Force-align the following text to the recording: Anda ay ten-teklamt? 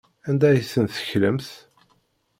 Anda 0.29 0.45
ay 0.49 0.61
ten-teklamt? 0.71 1.47